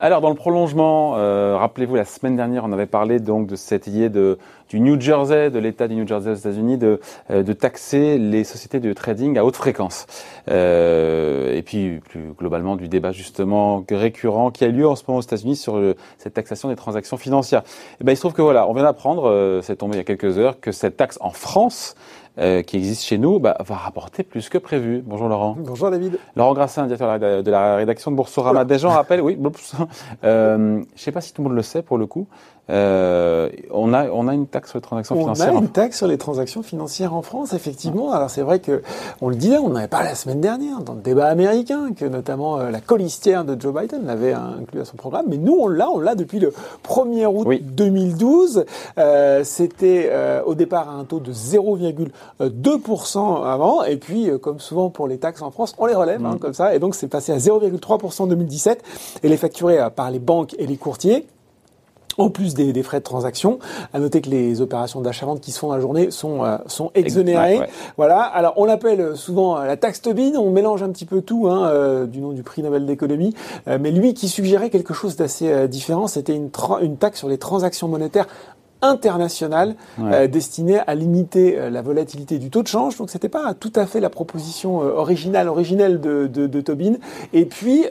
[0.00, 3.88] Alors dans le prolongement, euh, rappelez-vous la semaine dernière, on avait parlé donc de cette
[3.88, 7.00] idée du New Jersey, de l'État du New Jersey aux États-Unis, de,
[7.32, 10.06] euh, taxer les sociétés de trading à haute fréquence.
[10.48, 15.18] Euh, et puis plus globalement du débat justement récurrent qui a lieu en ce moment
[15.18, 15.82] aux États-Unis sur
[16.16, 17.62] cette taxation des transactions financières.
[17.62, 20.00] Et eh ben il se trouve que voilà, on vient d'apprendre, c'est tombé il y
[20.00, 21.96] a quelques heures, que cette taxe en France
[22.38, 25.02] euh, qui existe chez nous bah, va rapporter plus que prévu.
[25.04, 25.56] Bonjour Laurent.
[25.58, 26.18] Bonjour David.
[26.36, 28.64] Laurent Grassin, directeur de la rédaction de Boursorama.
[28.64, 29.38] Des gens rappellent, oui,
[30.24, 32.28] euh, je ne sais pas si tout le monde le sait pour le coup,
[32.70, 35.54] euh, on, a, on a une taxe sur les transactions financières.
[35.54, 38.12] On a une taxe sur les transactions financières en France, effectivement.
[38.12, 38.82] Alors c'est vrai que
[39.22, 42.58] on le disait, on n'avait pas la semaine dernière dans le débat américain que notamment
[42.58, 45.26] euh, la colistière de Joe Biden l'avait inclus à son programme.
[45.28, 46.52] Mais nous, on l'a, on l'a depuis le
[46.86, 48.66] 1er août 2012.
[48.98, 51.32] Euh, C'était euh, au départ à un taux de
[52.40, 56.24] 0,2% avant, et puis euh, comme souvent pour les taxes en France, on les relève
[56.24, 56.38] hein, mm.
[56.38, 58.82] comme ça, et donc c'est passé à 0,3% en 2017
[59.22, 61.26] et les facturé par les banques et les courtiers
[62.18, 63.58] en plus des, des, frais de transaction.
[63.92, 66.90] À noter que les opérations d'achat-vente qui se font dans la journée sont, euh, sont
[66.94, 67.60] exonérées.
[67.96, 68.20] Voilà.
[68.20, 70.32] Alors on l'appelle souvent euh, la taxe Tobin.
[70.36, 73.34] On mélange un petit peu tout, hein, euh, du nom du prix Nobel d'économie.
[73.66, 76.50] mais lui qui suggérait quelque chose d'assez différent, c'était une,
[76.82, 78.26] une taxe sur les transactions monétaires
[78.82, 79.74] internationales
[80.30, 82.96] destinée à limiter la volatilité du taux de change.
[82.96, 86.94] Donc c'était pas tout à fait la proposition originale, originelle de, de, de Tobin.
[87.32, 87.86] Et puis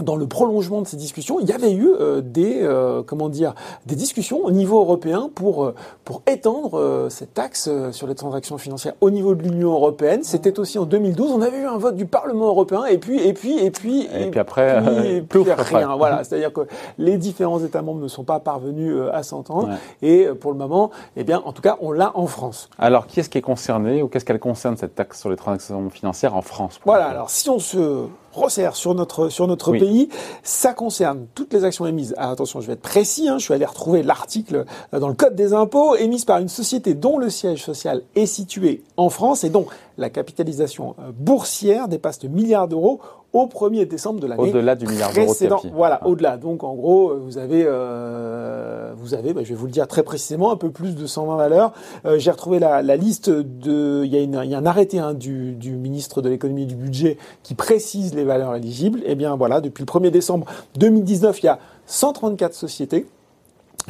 [0.00, 3.54] dans le prolongement de ces discussions, il y avait eu euh, des euh, comment dire
[3.86, 8.94] des discussions au niveau européen pour euh, pour étendre cette taxe sur les transactions financières
[9.00, 10.20] au niveau de l'Union européenne.
[10.22, 11.32] C'était aussi en 2012.
[11.32, 14.30] On avait eu un vote du Parlement européen et puis et puis et puis et,
[14.30, 15.94] puis après plus rien.
[15.96, 16.62] Voilà, c'est-à-dire que
[16.98, 19.70] les différents États membres ne sont pas parvenus à s'entendre
[20.00, 22.68] et pour le moment, eh bien, en tout cas, on l'a en France.
[22.78, 25.90] Alors, qui est-ce qui est concerné ou qu'est-ce qu'elle concerne cette taxe sur les transactions
[25.90, 27.06] financières en France Voilà.
[27.06, 30.08] Alors, si on se resserre sur notre sur notre pays.
[30.42, 32.14] Ça concerne toutes les actions émises.
[32.18, 33.28] Ah, attention, je vais être précis.
[33.28, 36.48] Hein, je suis allé retrouver l'article euh, dans le code des impôts émise par une
[36.48, 39.66] société dont le siège social est situé en France et dont
[39.98, 43.00] la capitalisation euh, boursière dépasse le milliard d'euros
[43.32, 45.34] au 1er décembre de l'année Au-delà du milliard d'euros
[45.72, 46.06] Voilà, ah.
[46.06, 46.36] au-delà.
[46.36, 49.86] Donc en gros, euh, vous avez, euh, vous avez, bah, je vais vous le dire
[49.88, 51.72] très précisément, un peu plus de 120 valeurs.
[52.04, 55.52] Euh, J'ai retrouvé la, la, liste de, il y a, y un arrêté hein, du,
[55.52, 59.00] du, ministre de l'économie et du budget qui précise les valeurs éligibles.
[59.00, 60.46] Et eh bien voilà, depuis le 1er décembre
[60.78, 63.06] 2019, il y a 134 sociétés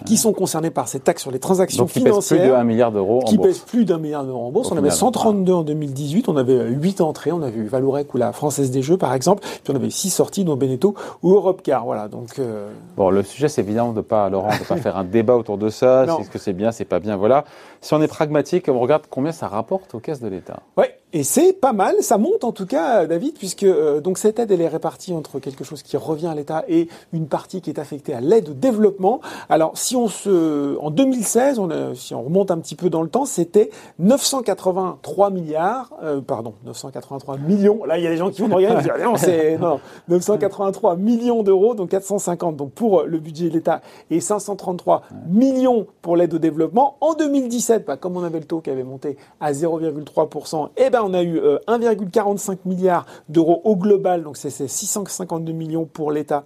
[0.06, 2.40] qui sont concernés par cette taxe sur les transactions qui financières.
[2.40, 4.70] plus d'un milliard d'euros en Qui pèsent plus d'un milliard d'euros en bourse.
[4.72, 8.32] on avait 132 en 2018, on avait 8 entrées, on avait eu Valourec ou la
[8.32, 11.84] Française des Jeux par exemple, puis on avait 6 sorties dont Beneteau ou Europcar.
[11.84, 12.38] Voilà, donc...
[12.38, 12.68] Euh...
[12.96, 15.68] Bon, le sujet c'est évidemment de pas, Laurent, de pas faire un débat autour de
[15.68, 17.44] ça, est-ce que c'est bien, c'est pas bien, voilà.
[17.82, 20.60] Si on est pragmatique, on regarde combien ça rapporte aux caisses de l'État.
[20.76, 24.38] Oui, et c'est pas mal, ça monte en tout cas, David, puisque euh, donc cette
[24.38, 27.70] aide elle est répartie entre quelque chose qui revient à l'État et une partie qui
[27.70, 29.20] est affectée à l'aide au développement.
[29.50, 33.08] Alors si on se, en 2016, on si on remonte un petit peu dans le
[33.08, 37.84] temps, c'était 983 milliards, euh, pardon, 983 millions.
[37.84, 39.80] Là il y a des gens qui vont me regarder et dire non c'est non
[40.08, 46.16] 983 millions d'euros, donc 450 donc pour le budget de l'État et 533 millions pour
[46.16, 46.96] l'aide au développement.
[47.00, 51.02] En 2017, bah, comme on avait le taux qui avait monté à 0,3%, et ben
[51.04, 56.44] on a eu 1,45 euh, milliard d'euros au global, donc c'est 652 millions pour l'État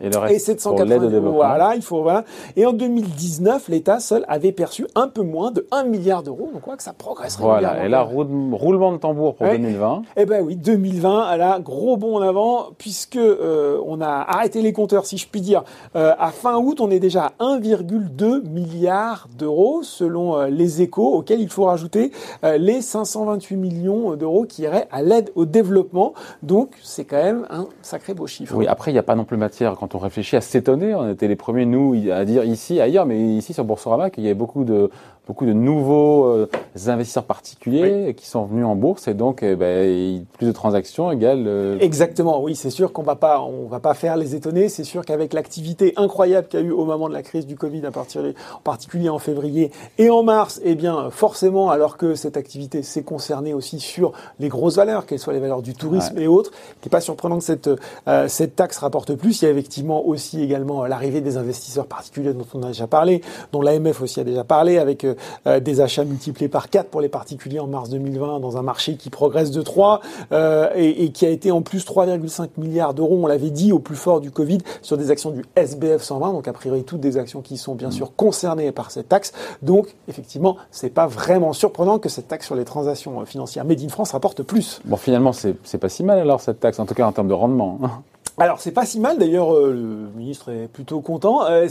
[0.00, 2.24] et le reste, et 780 Voilà, il faut voilà.
[2.56, 6.50] Et en 2019, l'État seul avait perçu un peu moins de 1 milliard d'euros.
[6.52, 7.84] Donc on voit que ça progresse Voilà.
[7.84, 10.02] Et là, roulement de tambour pour 2020.
[10.16, 14.62] Eh ben oui, 2020, elle a gros bond en avant puisque euh, on a arrêté
[14.62, 15.64] les compteurs, si je puis dire.
[15.96, 21.14] Euh, à fin août, on est déjà à 1,2 milliard d'euros selon euh, les échos,
[21.14, 22.12] auxquels il faut rajouter
[22.42, 26.14] les 528 millions d'euros qui iraient à l'aide au développement.
[26.42, 28.56] Donc c'est quand même un sacré beau chiffre.
[28.56, 31.10] Oui, après il n'y a pas non plus matière quand on réfléchit à s'étonner, on
[31.10, 34.34] était les premiers, nous, à dire ici, ailleurs, mais ici sur Boursorama, qu'il y avait
[34.34, 34.90] beaucoup de,
[35.30, 36.48] beaucoup de nouveaux euh,
[36.88, 41.44] investisseurs particuliers qui sont venus en bourse et donc eh ben, plus de transactions égale
[41.46, 44.68] euh, exactement oui c'est sûr qu'on va pas on va pas faire les étonner.
[44.68, 47.54] C'est sûr qu'avec l'activité incroyable qu'il y a eu au moment de la crise du
[47.54, 52.16] Covid à partir en particulier en février et en mars eh bien forcément alors que
[52.16, 56.18] cette activité s'est concernée aussi sur les grosses valeurs qu'elles soient les valeurs du tourisme
[56.18, 56.50] et autres
[56.80, 57.70] qui n'est pas surprenant que cette
[58.08, 59.42] euh, cette taxe rapporte plus.
[59.42, 63.22] Il y a effectivement aussi également l'arrivée des investisseurs particuliers dont on a déjà parlé
[63.52, 65.14] dont l'AMF aussi a déjà parlé avec euh,
[65.46, 69.10] des achats multipliés par 4 pour les particuliers en mars 2020 dans un marché qui
[69.10, 70.00] progresse de 3
[70.32, 73.78] euh, et, et, qui a été en plus 3,5 milliards d'euros, on l'avait dit, au
[73.78, 77.16] plus fort du Covid sur des actions du SBF 120, donc a priori toutes des
[77.16, 77.92] actions qui sont bien mmh.
[77.92, 79.32] sûr concernées par cette taxe.
[79.62, 83.88] Donc effectivement, c'est pas vraiment surprenant que cette taxe sur les transactions financières Made in
[83.88, 84.80] France rapporte plus.
[84.84, 87.34] Bon, finalement, c'est pas si mal alors cette taxe, en tout cas en termes de
[87.34, 87.78] rendement.
[87.82, 87.90] Hein.
[88.38, 91.44] Alors c'est pas si mal d'ailleurs, euh, le ministre est plutôt content.
[91.44, 91.68] Euh,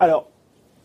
[0.00, 0.26] alors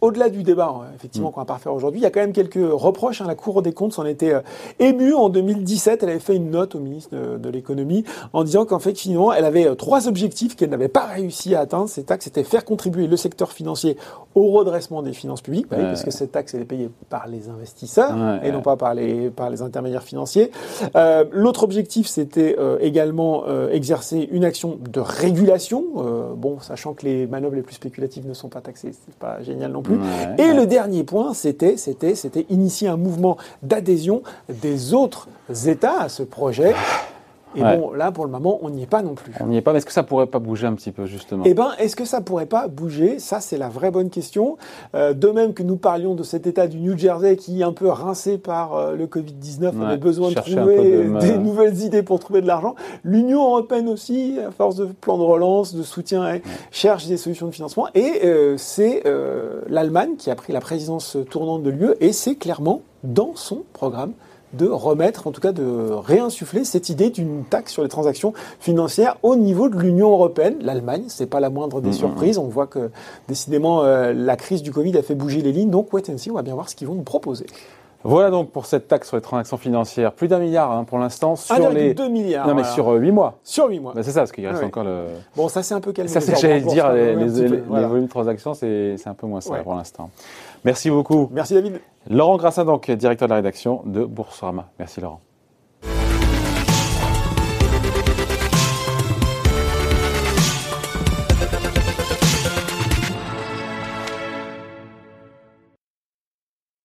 [0.04, 1.32] au-delà du débat, hein, effectivement, mm.
[1.32, 3.22] qu'on va pas refaire aujourd'hui, il y a quand même quelques reproches.
[3.22, 3.26] Hein.
[3.26, 4.42] La Cour des comptes s'en était euh,
[4.80, 6.04] émue en 2017.
[6.04, 8.04] Elle avait fait une note au ministre de, l'économie
[8.34, 11.62] en disant qu'en fait, finalement, elle avait euh, trois objectifs qu'elle n'avait pas réussi à
[11.62, 11.88] atteindre.
[11.88, 13.96] Cette taxe, c'était faire contribuer le secteur financier
[14.36, 18.44] au redressement des finances publiques, parce que cette taxe, elle est payée par les investisseurs
[18.44, 20.52] et non pas par les, par les intermédiaires financiers.
[20.96, 25.84] Euh, L'autre objectif, c'était euh, également exercer une action de régulation.
[26.36, 29.72] bon, sachant que les manœuvres les plus spéculatives ne sont pas taxées, c'est pas génial
[29.72, 29.93] non plus
[30.38, 35.28] et le dernier point, c'était, c'était, c'était initier un mouvement d'adhésion des autres
[35.66, 36.74] États à ce projet.
[37.56, 39.34] Et bon, là, pour le moment, on n'y est pas non plus.
[39.40, 41.44] On n'y est pas, mais est-ce que ça pourrait pas bouger un petit peu, justement?
[41.46, 43.20] Eh ben, est-ce que ça pourrait pas bouger?
[43.20, 44.58] Ça, c'est la vraie bonne question.
[44.96, 47.74] Euh, de même que nous parlions de cet état du New Jersey qui est un
[47.74, 52.20] peu rincé par euh, le Covid-19, on avait besoin de trouver des nouvelles idées pour
[52.20, 52.76] trouver de l'argent.
[53.04, 56.40] L'Union européenne aussi, à force de plans de relance, de soutien,
[56.72, 57.88] cherche des solutions de financement.
[57.96, 59.04] Et euh, c'est
[59.68, 64.14] l'Allemagne qui a pris la présidence tournante de l'UE, et c'est clairement dans son programme
[64.54, 69.18] de remettre, en tout cas de réinsuffler cette idée d'une taxe sur les transactions financières
[69.24, 70.56] au niveau de l'Union européenne.
[70.62, 72.38] L'Allemagne, c'est pas la moindre des mm, surprises.
[72.38, 72.92] On voit que
[73.28, 75.70] décidément euh, la crise du Covid a fait bouger les lignes.
[75.70, 77.46] Donc wait and see, on va bien voir ce qu'ils vont nous proposer.
[78.04, 80.12] Voilà donc pour cette taxe sur les transactions financières.
[80.12, 82.48] Plus d'un milliard hein, pour l'instant sur les 2 milliards.
[82.48, 83.40] Non mais sur 8 euh, mois.
[83.44, 83.94] Sur 8 mois.
[83.94, 85.06] Ben, c'est ça, parce qu'il reste encore le.
[85.36, 86.10] Bon, ça c'est un peu calmé.
[86.10, 89.56] Ça c'est j'allais dire les, les, les, volumes de transactions, c'est un peu moins ça
[89.56, 90.10] pour l'instant.
[90.64, 91.30] Merci beaucoup.
[91.32, 91.80] Merci David.
[92.10, 94.70] Laurent Grassin donc directeur de la rédaction de Boursorama.
[94.78, 95.22] Merci Laurent.